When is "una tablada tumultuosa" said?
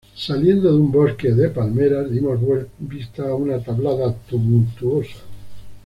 3.35-5.17